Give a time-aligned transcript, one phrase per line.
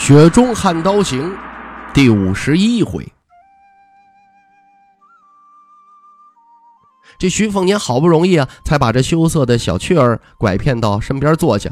[0.00, 1.30] 雪中悍刀行》
[1.92, 3.06] 第五十一回，
[7.18, 11.70] 这徐凤年好不容易啊，才把这羞涩的小雀儿拐骗到身边坐下，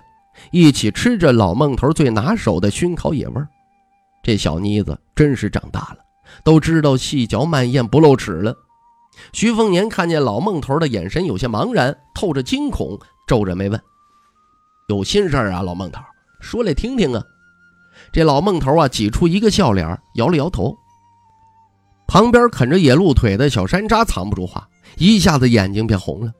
[0.53, 3.49] 一起吃着老孟头最拿手的熏烤野味儿。
[4.23, 5.97] 这小妮子真是长大了，
[6.45, 8.55] 都知道细嚼慢咽不露齿了。
[9.33, 13.83] 徐凤年看见老孟头的眼神有些茫然，透着惊恐，皱着眉问
[14.91, 16.03] ：“有心事啊，老孟头，
[16.43, 17.23] 说来听听啊。”
[18.13, 20.77] 这老孟头啊，挤出一个笑脸，摇了摇头。
[22.07, 26.33] 旁边啃着野鹿腿的小山楂藏不住话，一下子眼睛变红了。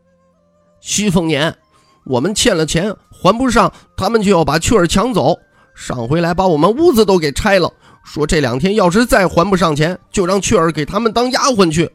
[0.81, 1.55] 徐凤年，
[2.07, 5.37] 我们欠了钱还不上，他们就要把雀儿抢走。
[5.75, 7.71] 上回来把我们屋子都给拆了，
[8.03, 11.91] 说这两天要是再还不上钱，就让雀儿给他们当丫鬟去。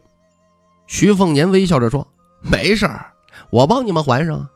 [0.86, 2.08] 徐凤年微笑着说
[2.42, 3.12] ：“没事儿，
[3.50, 4.48] 我帮你们还上。”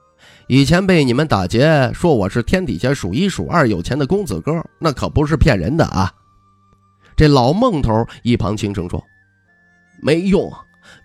[0.50, 6.10] 以前被你们打劫，说我是天底下数一数二有钱的公子哥，那可不是骗人的啊！
[7.18, 9.04] 这老孟头一旁轻声说
[10.02, 10.50] ：“没用，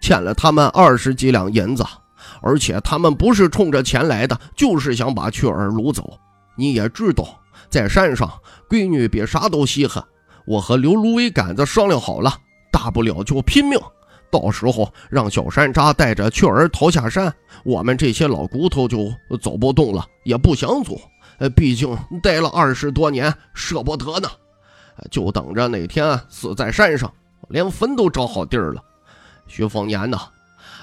[0.00, 1.84] 欠了他们二十几两银子，
[2.40, 6.16] 而且他们不是冲着钱来的，就是想把雀儿掳走。
[6.56, 8.30] 你也知道，在山上，
[8.70, 10.04] 闺女比啥都稀罕。
[10.46, 12.32] 我和刘芦苇杆子商量好了，
[12.70, 13.76] 大不了就拼命。”
[14.32, 17.32] 到时候让小山楂带着雀儿逃下山，
[17.64, 20.98] 我们这些老骨头就走不动了，也不想走。
[21.38, 24.28] 呃，毕竟待了二十多年，舍不得呢。
[25.10, 27.12] 就等着哪天死在山上，
[27.48, 28.82] 连坟都找好地儿了。
[29.46, 30.18] 徐凤年呐，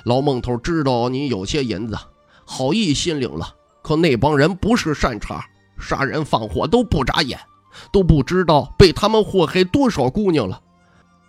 [0.04, 1.98] 老孟头知道你有些银子，
[2.46, 3.56] 好意心领了。
[3.82, 5.44] 可那帮人不是善茬，
[5.80, 7.40] 杀人放火都不眨眼，
[7.92, 10.62] 都不知道被他们祸害多少姑娘了。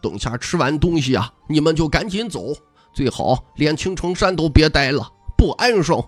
[0.02, 2.54] 等下吃完东西啊，你们就赶紧走，
[2.92, 5.06] 最好连青城山都别待了，
[5.36, 6.02] 不安生。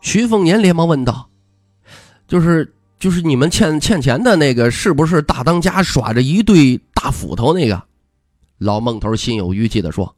[0.00, 1.28] 徐凤年连忙问道
[2.28, 7.82] ：“就是就是你们欠欠钱的那个，是不是大当家耍着一对大斧头那个？”
[8.58, 10.14] 老孟头心有余悸地说：“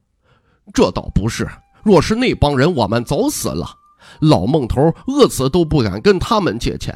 [0.75, 1.49] 这倒不是，
[1.83, 3.71] 若是那帮人，我们早死了。
[4.19, 6.95] 老孟头饿死都不敢跟他们借钱，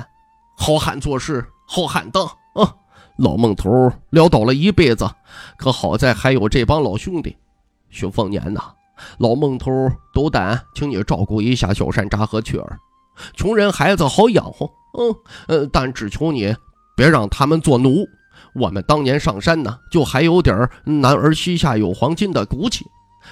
[0.56, 2.28] 好汉做事好汉当。”
[3.18, 5.08] 老孟头潦倒了一辈子，
[5.56, 7.36] 可好在还有这帮老兄弟。
[7.88, 8.60] 徐凤年呐，
[9.18, 9.70] 老孟头
[10.12, 12.78] 斗胆，请你照顾一下小山楂和雀儿，
[13.34, 14.68] 穷人孩子好养活。
[14.98, 15.14] 嗯
[15.46, 16.54] 呃，但只求你
[16.96, 18.04] 别让他们做奴。
[18.54, 22.84] 我们当年上山呢，就还有点男儿膝下有黄金的骨气，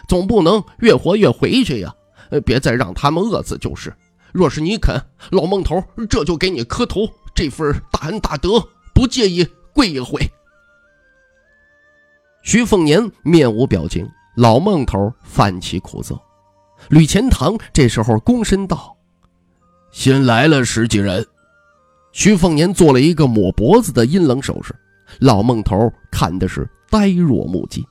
[0.09, 1.93] 总不能越活越回去呀。
[2.31, 3.93] 呃，别再让他们饿死就是。
[4.33, 5.01] 若是你肯，
[5.31, 9.47] 老孟头这就给你磕头，这份大恩大德，不介意。
[9.75, 10.21] 跪一回。
[12.43, 16.21] 徐凤年面无表情，老孟头泛起苦涩。
[16.89, 18.97] 吕钱塘这时候躬身道
[19.93, 21.25] ：“新来了十几人。”
[22.11, 24.75] 徐凤年做了一个抹脖子的阴冷手势。
[25.21, 27.87] 老孟头看的是呆若木鸡。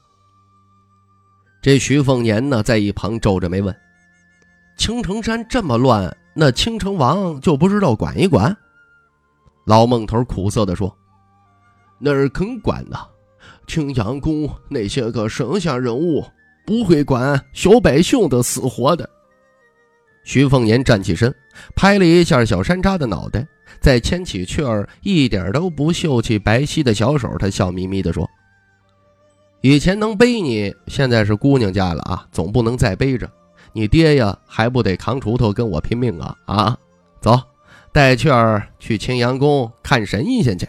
[1.61, 3.73] 这徐凤年呢，在一旁皱着眉问
[4.77, 8.55] ：“青城山这么乱，那青城王就不知道管一管？”
[9.65, 10.93] 老孟头苦涩地说。
[12.01, 12.97] 哪儿肯管呢？
[13.67, 16.25] 青阳宫那些个神仙人物
[16.66, 19.09] 不会管小百姓的死活的。
[20.23, 21.34] 徐凤年站起身，
[21.75, 23.47] 拍了一下小山楂的脑袋，
[23.79, 28.29] 再牵起雀儿一点都不秀气白皙的小手，他笑眯眯地说
[29.61, 33.31] ：“以前能背你，现在是姑娘家了啊，总不能再背着。
[33.73, 36.35] 你爹呀，还不得扛锄头跟我拼命啊？
[36.45, 36.78] 啊，
[37.22, 37.40] 走，
[37.91, 40.67] 带雀儿去青阳宫看神仙去。”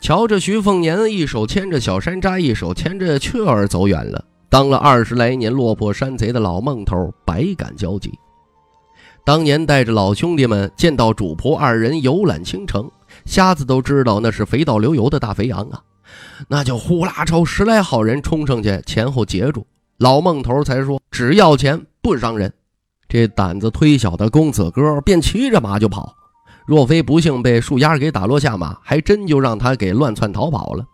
[0.00, 4.24] 瞧着徐凤年一手牵着小山楂，一手牵着雀儿走远了。
[4.48, 8.10] 当了二十来年落魄山贼的老孟头百感交集。
[9.24, 12.90] 当年带着老兄弟们见到主仆二人游览青城，
[13.26, 15.82] 瞎子都知道那是肥到流油的大肥羊啊，
[16.48, 19.66] 那就呼啦朝十来号人冲上去前后截住。
[19.98, 22.50] 老孟头才说只要钱不伤人。
[23.06, 26.16] 这胆子忒小的公子哥便骑着马就跑。
[26.70, 30.84] 若非不幸被树丫给打落下马，还真就让他给乱窜逃跑了。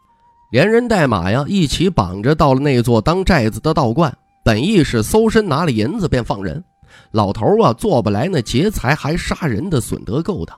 [0.51, 4.11] 连人带马呀，一起绑着到了那座当寨子的道观。
[4.43, 6.65] 本意是搜身拿了银子便放人。
[7.11, 10.57] 老头啊，做不来那劫财还杀人的损德勾当。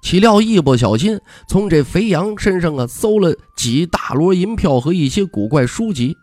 [0.00, 1.18] 岂料一不小心，
[1.48, 6.16] 从这肥羊身上啊搜了几大摞银票和一些古怪书籍。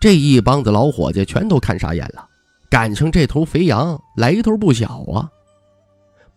[0.00, 2.26] 这一帮子老伙计全都看傻眼了，
[2.68, 5.30] 感情这头肥羊来头不小啊！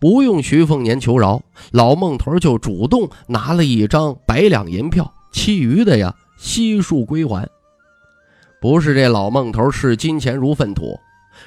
[0.02, 1.40] 不用徐凤年求饶，
[1.72, 7.48] 老孟头就主动拿了一张百两银票，其余的呀悉数归还。
[8.60, 11.00] 不是这老孟头视金钱如粪土。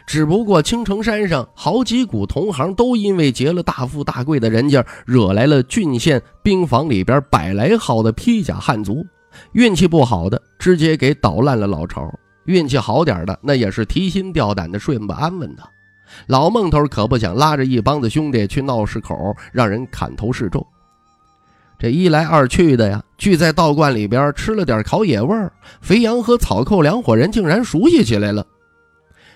[0.07, 9.05] 只不过青城山上好几股同行都因为结了大富大贵的人家，惹来了郡县兵房里边百来号的披甲汉族。
[9.53, 12.03] 运气不好的，直接给捣烂了老巢；
[12.47, 15.63] 运气好点的，那也是提心吊胆的，睡不安稳的。
[16.27, 20.65] 老孟头可不想拉着一帮子兄弟去闹市口，让人砍头示众。
[21.79, 28.47] 这一来二去的呀，聚在道观里边吃了点烤野味儿，肥羊和草寇两伙人竟然熟悉起来了。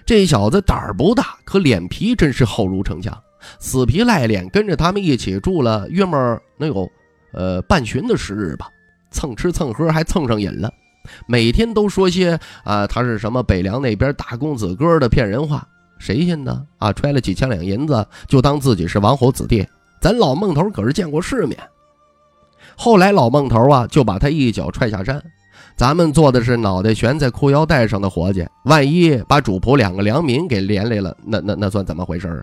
[0.07, 3.17] 这小子胆儿不大，可脸皮真是厚如城墙，
[3.59, 6.89] 死皮赖脸跟着他们一起住了约么能有
[7.33, 8.69] 呃半旬的时日吧，
[9.11, 10.73] 蹭吃蹭喝还蹭上瘾了，
[11.27, 15.67] 每天都说些啊他是什么北凉那边大公子哥的骗人话，
[15.99, 16.65] 谁信呢？
[16.79, 19.67] 啊，揣了几千两银子就当自己是王侯子弟，
[20.01, 21.59] 咱老孟头可是见过世面。
[22.77, 25.23] 后来老孟头啊就把他一脚踹下山。
[25.77, 32.43] 咱们做的是脑袋悬在裤腰带上的活计，万一把主仆两个良民给连累了，那那那算怎么回事啊？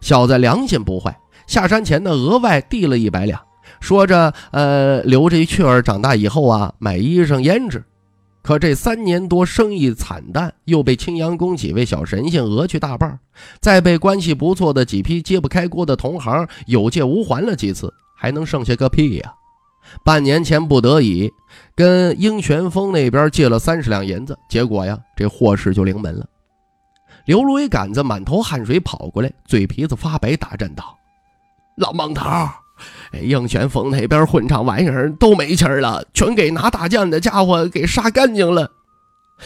[0.00, 3.40] 小子良心不坏，下山前呢额外递了一百两，
[3.80, 7.84] 说着呃留这雀儿长大以后啊买衣裳胭脂。
[8.48, 13.20] 可这三年多生意惨淡，又被青阳宫几位小神仙讹去大半，
[13.60, 19.34] 再被关系不错的几批揭不开锅的同行有借无还了几次，还能剩下个屁呀？
[20.02, 21.30] 半年前不得已
[21.74, 26.26] 跟英玄峰那边借了三十两银子，结果呀，这祸事就临门了。
[27.26, 30.96] 刘如一杆子满头汗水跑过来，嘴皮子发白，大震道
[31.76, 32.26] ：“老孟头，
[33.22, 38.70] 应玄峰那边混账玩意儿都没气儿了，全给拿大剑的家伙给杀干净了。”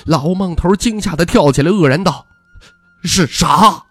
[0.06, 2.26] 老孟头惊吓的跳起来，愕然道
[3.04, 3.84] ：“是啥？”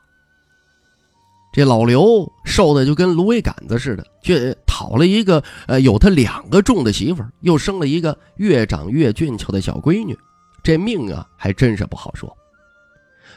[1.54, 10.18] 这老刘瘦的就跟芦苇杆子似的，却讨了一个呃有他两个重的媳妇儿，又生了一个越长越俊俏的小闺女，
[10.64, 12.34] 这命啊还真是不好说。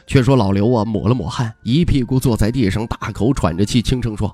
[0.07, 4.33] 却说老刘啊抹了抹汗，一屁股坐在地上，大口喘着气，轻声说：“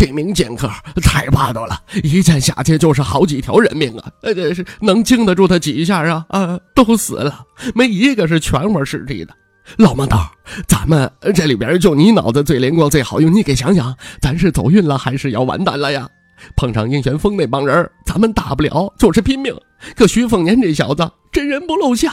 [0.00, 0.66] 这名剑客
[1.02, 4.10] 太霸道了，一剑下去就是好几条人命啊！
[4.22, 6.24] 呃，这是能经得住他几下啊？
[6.30, 7.44] 啊，都死了，
[7.74, 9.34] 没一个是全窝实地的。”
[9.76, 10.18] 老孟头，
[10.66, 16.08] 咱们这里边就你脑子最灵光最好用，你给想想，咱是走运了还是要完蛋了呀？
[16.56, 19.54] 碰上应玄风那帮人，咱们大不了就是拼命。
[19.94, 22.10] 可徐凤年这小子真人不露相，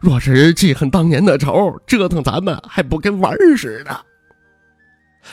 [0.00, 4.00] 若是记恨当年的仇，折腾咱们还不跟玩似的。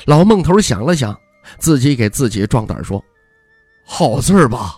[0.06, 1.16] 老孟头想了想，
[1.58, 3.04] 自己给自己壮胆说
[3.86, 4.76] ：“好事吧？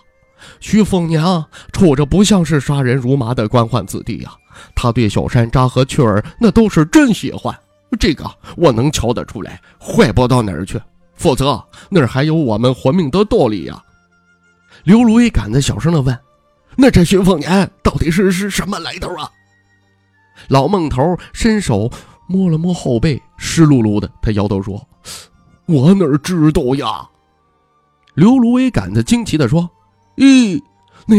[0.60, 4.30] 徐凤娘处着不像是杀人如麻的官宦子弟呀。”
[4.74, 7.52] 他对小山楂和雀儿那都是真喜欢，
[7.98, 8.24] 这个
[8.56, 10.80] 我能瞧得出来，坏不到哪儿去。
[11.14, 13.82] 否则那儿还有我们活命的道理呀。
[14.84, 16.16] 刘如意赶着小声的问
[16.76, 19.28] ：“那这徐凤年到底是是什么来头啊？”
[20.48, 21.90] 老孟头伸手
[22.28, 24.84] 摸了摸后背，湿漉漉的，他摇头说
[25.66, 27.08] ：“我哪知道呀？”
[28.14, 29.68] 刘如意赶着惊奇的说
[30.16, 30.62] ：“咦，
[31.06, 31.16] 那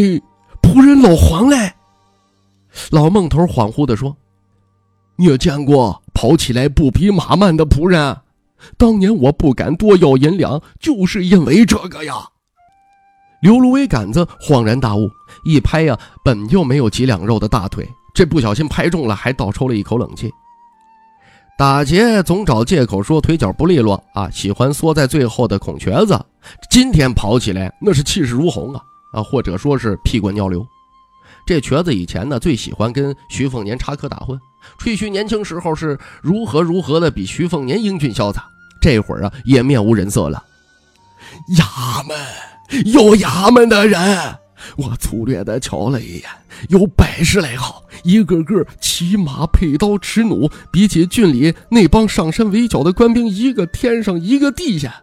[0.61, 1.73] 仆人老黄嘞？”
[2.91, 4.15] 老孟头恍惚地说
[5.17, 8.17] ：“你有见过跑起来不比马慢的仆人？
[8.77, 12.15] 当年我不敢多要银两，就是因为这个呀。”
[13.41, 15.09] 刘芦苇杆子恍然大悟，
[15.43, 20.31] 一拍呀，本就没有几两肉的大腿，这不小心拍中了，还倒抽了一口冷气。
[21.57, 26.19] 打劫总找借口说腿脚不利落啊，喜欢缩在最后的孔瘸子。
[26.69, 28.81] 今天跑起来那是气势如虹啊
[29.13, 30.65] 啊，或者说是屁滚尿流。
[31.47, 34.37] 这瘸子以前呢，最喜欢跟徐凤年插科打诨，
[34.77, 38.45] 吹嘘年轻时候是如何如何的比徐凤年英俊潇洒。
[38.81, 40.43] 这会儿啊，也面无人色了。
[41.55, 42.17] 衙门
[42.85, 44.35] 有衙门的人，
[44.75, 46.23] 我粗略的瞧了一眼，
[46.69, 54.95] 有百十来号，一个个骑马配刀持弩，比起郡里那帮上山围剿的官兵，一个天上一个地下。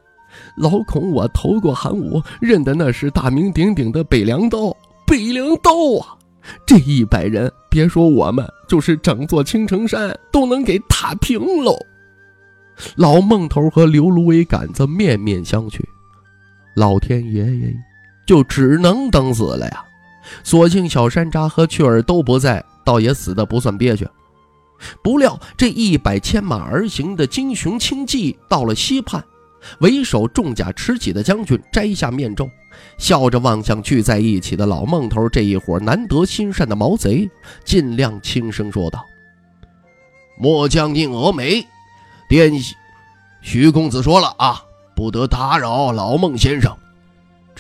[0.57, 4.77] 老孔我投过寒武，认的那是大名鼎鼎的北凉刀，
[5.07, 6.17] 北凉刀啊！
[6.67, 11.77] 这一百人，别说我们，就是整座青城山都能给踏平喽。
[12.97, 15.81] 老孟头和刘芦苇杆子面面相觑，
[16.75, 17.75] 老天爷爷
[18.27, 19.85] 就只能等死了呀。
[20.45, 24.09] 所幸小山楂和雀儿都不在，倒也死的不算憋屈。
[25.03, 29.23] 不料这一百牵马而行的金雄轻骑到了溪畔，
[29.79, 32.49] 为首重甲持戟的将军摘下面罩，
[32.99, 37.31] 笑着望向聚在一起的老孟头这一伙难得心善的毛贼，
[37.65, 39.05] 尽量轻声说道
[40.37, 41.65] ：“末将宁峨眉，
[42.29, 42.53] 殿
[43.41, 44.61] 徐公子说了啊，
[44.97, 46.77] 不得打扰老孟先生。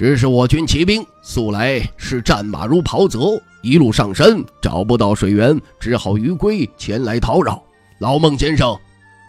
[0.03, 7.63] 只是我军骑兵素来是战马如袍泽，一路上山找不到水源，只好鱼龟前来讨扰。
[8.01, 8.77] 老孟先生，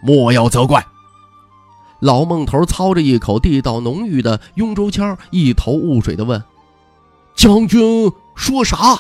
[0.02, 0.84] 莫要责怪。”
[2.02, 6.44] 老孟头操着一口地道浓郁的雍州腔，一头雾水地问
[7.38, 9.00] ：“将军说啥？”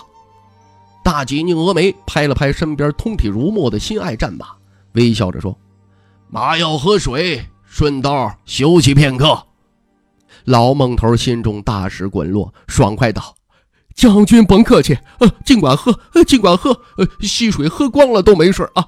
[1.03, 4.45] 大吉宁峨眉拍了拍身边通体如墨的心爱战马，
[4.91, 5.57] 微笑着说
[6.29, 9.43] ：“马要喝水，顺道休息片刻。”
[10.45, 13.35] 老孟头心中大石滚落，爽快道
[13.95, 18.85] ：“将军甭客气，呃，尽管喝，呃，尽管喝，呃，溪水喝光了都没事啊。”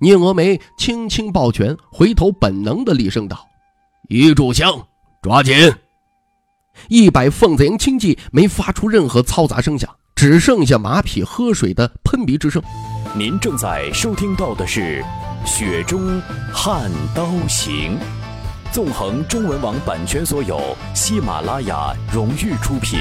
[0.00, 3.44] 宁峨眉轻轻抱拳，回头本能的厉声道
[4.08, 4.86] ：“一炷香，
[5.22, 5.54] 抓紧！”
[6.88, 12.62] 一百凤子营轻骑没发出任何嘈杂声响，只剩下马匹喝水的喷鼻之声。
[13.16, 15.04] 您正在收听到的是
[15.46, 17.98] 《雪中悍刀行》，
[18.70, 20.60] 纵横中文网版权所有，
[20.94, 23.00] 喜马拉雅荣誉出品。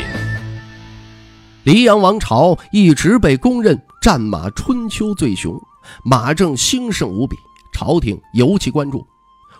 [1.63, 5.53] 黎阳王朝一直被公认战马春秋最雄。
[6.05, 7.35] 马政兴盛无比，
[7.73, 9.05] 朝廷尤其关注。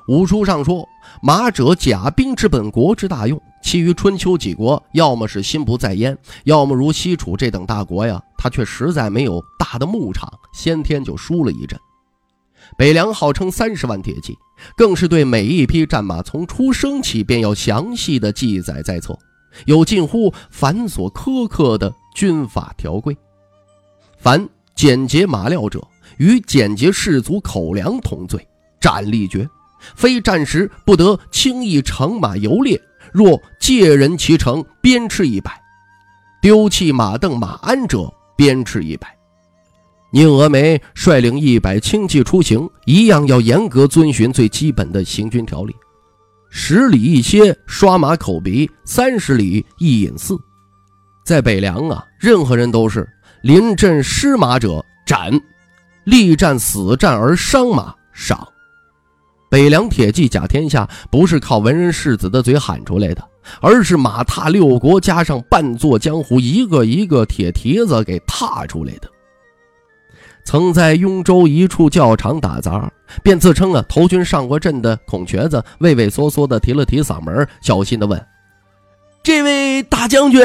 [0.07, 0.87] 武书上说
[1.21, 11.77] ：“马者，甲兵之本，国之大用。”其余春秋几国，要么是心不在焉，要么如西楚这等大国呀，他却实在没有大的牧场，先天就输了一阵。
[12.75, 14.35] 北凉号称三十万铁骑，
[14.75, 19.17] 更是对每一匹战马从出生起便要详细的记载在册，
[19.65, 23.15] 有近乎繁琐苛刻的军法条规。
[24.17, 25.81] 凡简洁马料者。
[26.17, 28.47] 与简洁士卒口粮同罪，
[28.79, 29.47] 斩立决。
[29.95, 32.81] 非战时不得轻易乘马游猎，
[33.13, 35.51] 若借人其乘，鞭笞一百；
[36.41, 39.16] 丢弃马镫、马鞍者，鞭笞一百。
[40.17, 45.75] 宁峨眉率领一百轻骑出行，一样要严格遵循最基本的行军条例：
[46.49, 50.35] 十里一歇，刷马口鼻；三十里一饮四。
[51.23, 53.07] 在北凉啊，任何人都是
[53.43, 55.39] 临阵失马者斩。
[56.03, 58.47] 力战死战而伤马赏。
[59.51, 63.23] 北凉铁骑甲天下不是靠文人士子的嘴喊出来的，
[63.61, 69.07] 而是马踏六国加上半座江湖，一个一个铁蹄子给踏出来的。
[70.47, 72.89] 曾在雍州一处教场打杂，
[73.21, 78.25] 便自称啊投军上过阵的孔瘸子，畏畏缩缩的提了提嗓门，小心的问
[79.21, 80.41] ：“这位大将军，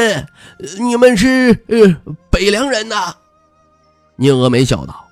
[0.81, 1.97] 你们是呃
[2.33, 3.15] 北凉人呐？”
[4.19, 5.05] 宁峨眉笑道。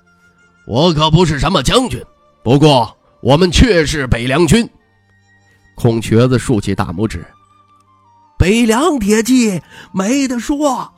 [0.67, 2.03] 我可不是什么将军，
[2.43, 4.69] 不过我们却是北凉军。
[5.75, 7.25] 孔瘸子竖起大拇指。
[8.37, 9.61] 北凉铁骑
[9.93, 10.91] 没得说，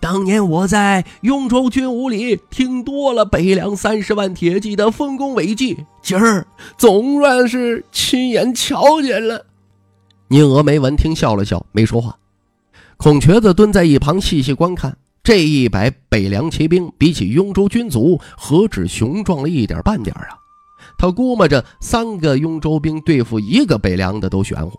[0.00, 9.46] 当年我在雍州军伍里听多了北凉三十万铁骑的丰功伟绩，今儿总算是亲眼瞧见了。
[10.28, 12.16] 宁峨眉闻听笑了笑，没说话。
[12.96, 14.96] 孔瘸子蹲在一旁细细观看。
[15.22, 20.38] 这一百北凉骑兵比起雍州军卒，何止雄壮了一点半点啊！
[20.96, 24.78] 他估摸着三个雍州兵对付一个北凉的都玄乎。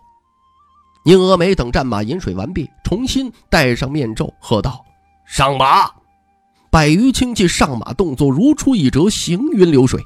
[1.04, 4.82] 宁峨眉等战马饮水完毕，重新戴上面罩，喝道
[5.28, 5.88] ：“上马！”
[6.72, 10.02] 百余轻骑上马，动作如出一辙，行云流水。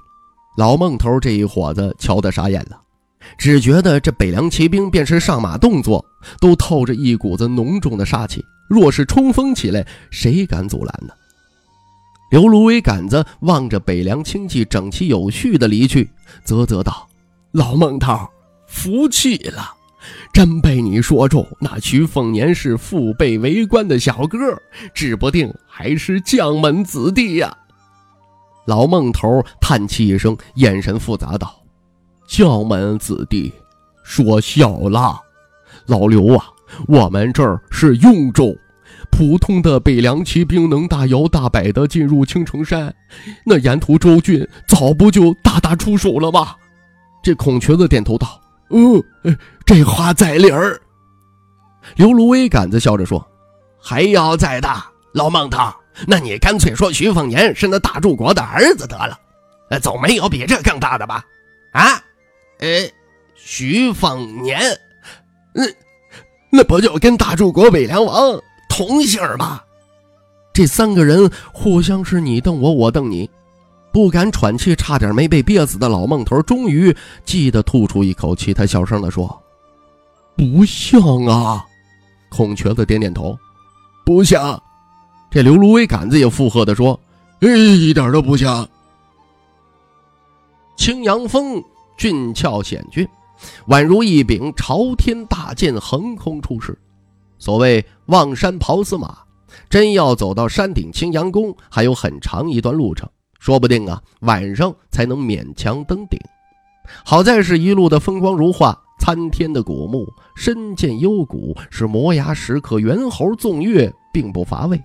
[0.56, 2.78] 老孟头这一伙子瞧得傻眼了，
[3.38, 6.04] 只觉得这北凉骑兵便是上马动作，
[6.40, 8.44] 都透着一股子浓重的杀气。
[8.68, 11.14] 若是冲锋起来，谁敢阻拦呢？
[12.30, 16.10] 刘芦苇杆子望着北凉轻骑整齐有序的离去，
[16.44, 17.08] 啧啧道
[17.52, 18.18] ：“老孟头，
[18.66, 19.74] 服气了，
[20.32, 21.46] 真被你说中。
[21.60, 24.38] 那徐凤年是父辈为官的小哥，
[24.94, 27.56] 指不定还是将门子弟呀。”
[28.66, 31.54] 老孟头叹气一声，眼神复杂道
[32.28, 33.52] ：“将门子弟，
[34.04, 35.20] 说笑了，
[35.86, 36.46] 老刘啊。”
[36.88, 38.56] 我们这儿是雍州，
[39.10, 42.94] 普通的北凉骑兵能大摇大摆地进入青城山，
[43.44, 46.54] 那沿途州郡早不就大打出手了吗？
[47.22, 48.40] 这孔瘸子点头道
[48.72, 50.80] ：“嗯，这话在理儿。”
[51.96, 53.24] 刘芦苇杆子笑着说
[53.80, 55.58] ：“还要再大，老孟头，
[56.06, 59.18] 那你干脆说徐凤年是那大柱国的儿子得了，
[59.80, 61.24] 总没有比这更大的吧？
[61.72, 62.02] 啊？
[62.58, 62.90] 呃，
[63.34, 64.60] 徐凤年，
[65.54, 65.74] 嗯。”
[66.54, 68.38] 那不就跟大柱国北凉王
[68.68, 69.62] 同姓吗？
[70.52, 73.30] 这三个人互相是你瞪我，我瞪你。
[73.92, 76.94] 不敢喘气，差点没被憋死的老孟头，终于
[77.24, 78.54] 记得吐出一口气。
[78.54, 79.40] 他小声地说
[80.34, 81.64] ：“不像啊。”
[82.30, 83.38] 孔瘸子点点头
[84.04, 84.60] ：“不像。”
[85.30, 86.98] 这刘芦苇杆子也附和地说
[87.40, 88.66] ：“哎一点都不像。”
[90.76, 91.62] 青阳峰
[91.98, 93.06] 俊俏险峻，
[93.68, 96.76] 宛如一柄朝天大剑横空出世。
[97.38, 99.18] 所谓望山跑死马，
[99.68, 103.08] 真要走到山顶青阳宫，还有很长一段路程。
[103.42, 106.16] 说不定啊，晚上才能勉强登顶。
[107.04, 110.06] 好在是一路的风光如画，参天的古木，
[110.36, 114.80] 深涧幽谷，是摩崖石刻、猿猴纵跃，并不乏味。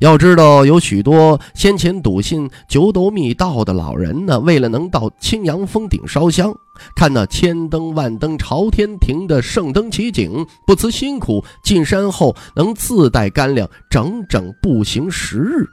[0.00, 6.54] 要知道，有许多先前笃信九斗密道的老人呢，为了能到青阳峰顶烧香，
[6.94, 15.66] 看那千灯万灯朝天庭的圣灯奇景，不辞辛苦，进山后能自带干粮，整整步行十日。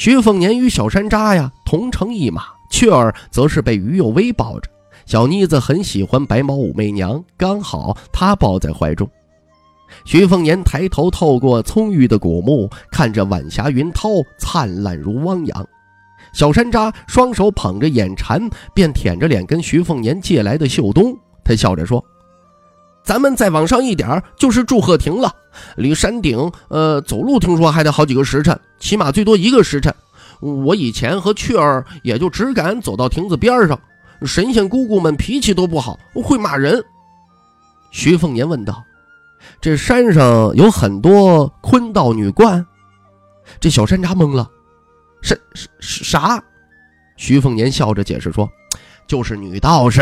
[0.00, 4.70] 徐凤年与小山楂呀同乘一马，雀儿则是被于幼威抱着。
[5.04, 9.06] 小妮子很喜欢白毛武媚娘，刚好她抱在怀中。
[10.06, 15.68] 徐凤年抬头透过葱郁的古木，看着晚霞云涛灿烂如汪洋。
[16.32, 21.14] 小山楂双手捧着眼馋，便舔着脸跟徐凤年借来的绣冬。
[21.44, 22.02] 他笑着说
[23.02, 25.34] ：“咱们再往上一点就是祝贺亭了。”
[25.76, 29.92] 离山顶，呃，走路听说还得好几个时辰，起码最多一个时辰。
[30.40, 33.78] 我以前和雀儿也就只敢走到亭子边上，
[34.22, 36.82] 神仙姑姑们脾气都不好，会骂人。
[37.90, 38.82] 徐凤年问道
[39.60, 42.64] ：“这山上有很多坤道女冠？”
[43.58, 44.48] 这小山楂懵了
[45.20, 45.36] ：“啥
[45.80, 46.42] 啥？”
[47.18, 48.48] 徐凤年笑着解释说
[49.08, 50.00] ：“就是女道士。”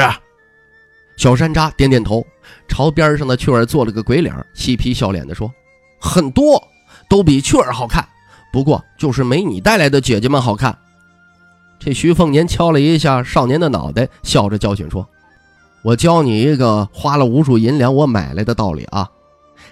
[1.17, 2.25] 小山楂点点头，
[2.69, 5.52] 朝边上的雀儿做了个鬼脸，嬉皮笑脸地说
[6.00, 6.62] ：“很多，
[7.09, 8.07] 都比雀儿好看，
[8.52, 10.76] 不过就是没你带来的姐姐们好看。”
[11.78, 15.07] 这徐凤年敲了一下少年的脑袋，笑着教训说
[15.83, 19.09] ：“我教你一个花了无数银两我买来的道理啊，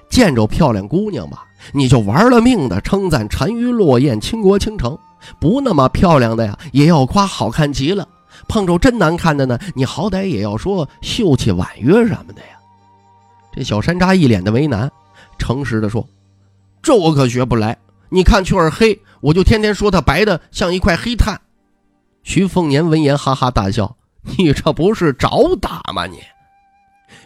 [0.09, 4.97] 见着漂亮姑娘吧，你就玩了命的称赞沉鱼落雁、倾国倾城；
[5.41, 8.07] 不那么漂亮的呀，也要夸好看极了。”
[8.49, 12.56] 碰着真难看的呢，你好歹也要说秀气婉约什么的呀。
[13.57, 14.93] 这小山楂一脸的为难，
[15.39, 16.07] 诚实的说
[16.83, 17.79] ：“这我可学不来。
[18.11, 21.41] 你看雀儿黑，我就天天说她白的像一块黑炭。”
[22.23, 23.97] 徐凤年闻言哈哈大笑
[24.37, 26.07] ：“你这不是找打吗？
[26.07, 26.19] 你！”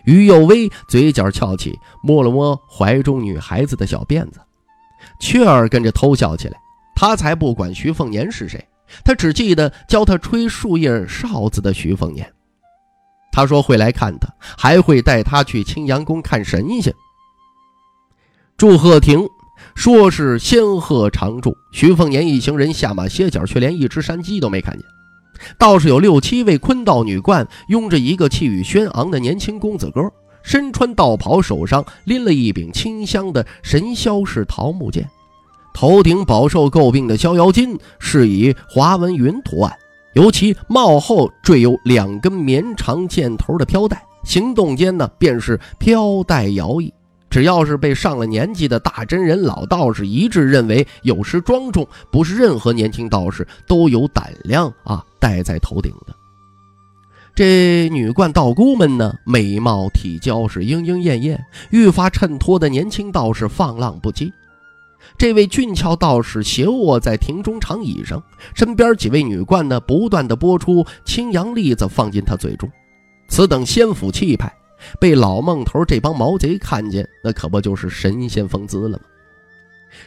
[0.06, 4.40] 于有威嘴角翘起，摸了摸怀中女孩子的小辫子，
[5.20, 6.56] 雀儿跟着偷笑起来。
[6.94, 8.64] 他才不管徐凤年是谁。
[9.04, 12.30] 他只记得教他吹树叶哨子的徐凤年，
[13.32, 16.94] 他说会来看他，还会带他去青阳宫看神仙。
[18.56, 19.28] 祝贺亭
[19.74, 24.84] 说是仙鹤常驻，徐凤年一行人下马歇脚，却连一只山鸡都没看见。
[25.56, 30.12] 倒是有六七位坤道女冠，拥着一个气宇轩昂的年轻公子哥，
[30.42, 35.08] 身穿道袍，手上拎了一柄清香的神霄式桃木剑。
[35.72, 39.74] 头顶饱受诟病的逍遥巾是以华文云图案，
[40.14, 46.90] 尤其帽后缀有两根绵长箭头的飘带，行动间呢便是飘带摇曳。
[47.28, 56.14] 只要是被上了年纪的大真人老道士，一致认为有失庄重，不是任何年轻道士都有胆量啊戴在头顶的。
[57.32, 64.32] 这女冠道姑们呢，美貌体娇是莺莺燕燕，愈发衬托的年轻道士放浪不羁。
[65.16, 68.22] 这位俊俏道士斜卧在亭中长椅上，
[68.54, 72.70] 身边几位女冠呢，不断的拨出青阳栗子放进他嘴中。
[73.28, 74.52] 此等仙府气派，
[74.98, 79.04] 被老孟头这帮毛贼看见，那可不就是神仙风姿了吗？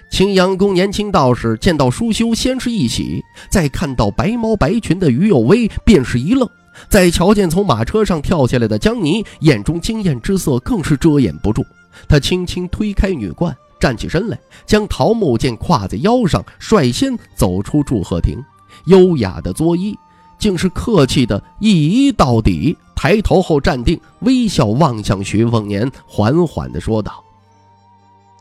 [0.10, 6.48] 青阳宫年轻道士见到舒修，先是一喜，再看到白毛白裙的于有威，便是一愣；
[6.88, 11.66] 再瞧见从马车上跳下来的江泥，眼中惊艳之色更是遮掩不住。
[12.08, 13.56] 他轻轻推开女冠。
[13.84, 18.42] 站起身来，将桃木剑挎在腰上，率先走出祝贺亭。
[18.86, 19.94] 优雅的作揖，
[20.40, 22.78] 竟是客气的一一到底。
[22.96, 27.22] 抬头后站定，微笑望向徐凤年，缓缓地说道：“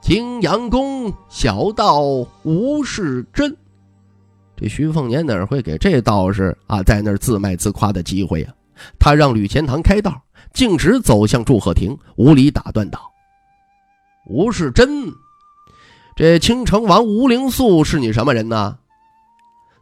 [0.00, 2.02] 青阳宫小道
[2.44, 3.56] 吴世真。”
[4.56, 8.54] 这徐凤年哪会给这道士啊在那儿自卖自夸的机会呀？
[8.96, 10.22] 他让吕钱塘开道，
[10.54, 13.10] 径直走向祝贺亭，无礼打断道
[14.30, 15.12] ：“吴世真。”
[16.14, 18.76] 这青城王吴灵素是你什么人呢？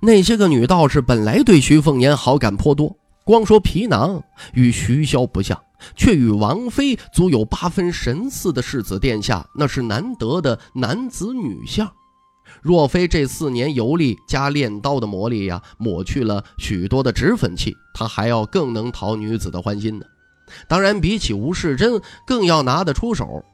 [0.00, 4.22] 那些个女道士本来对徐凤年好感颇多，光说皮囊
[4.54, 5.60] 与徐骁不像，
[5.96, 11.90] 却与王妃足有八分神似的世子殿下，那是难得的男子女相。
[12.62, 20.06] 若非这四年游历加练刀的磨砺呀，抹去了许多的脂粉气，他还要更能讨女子的欢心呢。
[20.68, 23.44] 当然，比起吴世贞，更要拿得出手。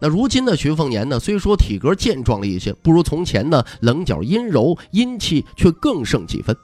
[0.00, 6.56] 那如今的徐凤年呢，虽说体格健壮了一些，不如从前呢棱角阴柔，阴气却更胜几分。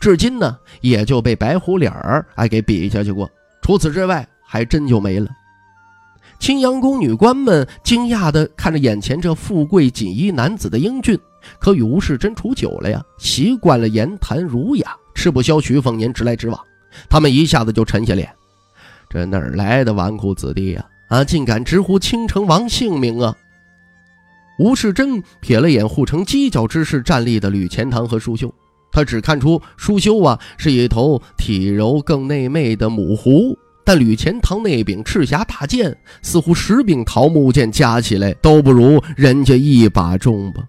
[0.00, 3.30] 至今呢，也就被白虎脸儿哎给比下去过，
[3.62, 5.28] 除此之外，还真就没了。
[6.38, 11.18] 青阳宫女官们惊讶地看着眼前这富贵锦衣男子的英俊，
[11.58, 16.60] 可与吴世贞处久了呀，习惯了言谈儒雅，吃不消徐凤年直来直往，
[17.08, 18.30] 他们一下子就沉下脸。
[19.08, 20.84] 这哪来的纨绔子弟呀？
[21.08, 23.36] 啊竟敢直呼青城王姓名啊！
[24.58, 28.52] 吴世贞瞥了眼护城犄角之势站立的吕钱塘和舒修，
[28.90, 40.64] 他只看出舒修啊是一头体柔更内媚的母狐，但吕钱塘那柄赤霞大剑，似乎十柄桃木剑加起来都不如人家一把重吧。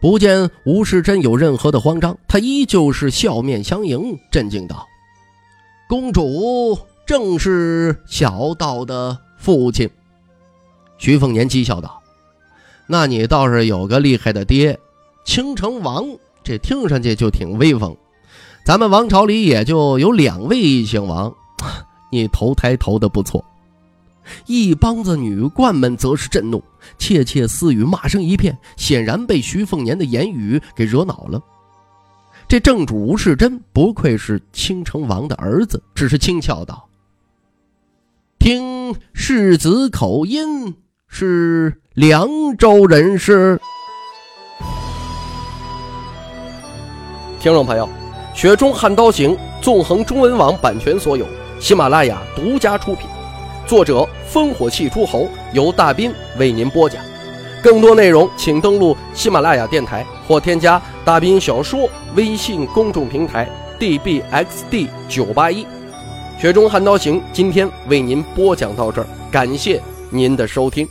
[0.00, 4.88] 不见吴世贞有任何的慌张，他依旧是笑面相迎，镇静道
[5.88, 9.90] ：“公主。”正是小道的父亲，
[10.98, 12.00] 徐凤年讥笑道
[12.86, 14.78] ：“那你倒是有个厉害的爹，
[15.24, 16.06] 青城王，
[16.44, 17.96] 这听上去就挺威风。
[18.64, 21.34] 咱们王朝里也就有两位姓王，
[22.12, 23.44] 你投胎投的不错。”
[24.46, 26.62] 一帮子女冠们则是震怒，
[26.96, 31.42] 窃窃私语，骂声一片，显然被徐凤年的言语给惹恼了。
[32.46, 36.88] 这正主吴世贞不愧是青城王的儿子，只是轻笑道。
[38.42, 40.74] 听世子口音
[41.06, 42.28] 是凉
[42.58, 43.60] 州人士。
[47.38, 47.86] 听众朋友，
[48.34, 51.24] 《雪中悍刀行》纵横中文网版权所有，
[51.60, 53.06] 喜马拉雅独家出品，
[53.64, 57.00] 作者烽火戏诸侯，由大斌为您播讲。
[57.62, 65.62] 更多内容请登录喜马拉雅电台或添加大斌小说微信公众平台 dbxd 九八一。
[66.42, 70.88] 《雪中悍刀行》今天为您播讲到这儿，感谢您的收听。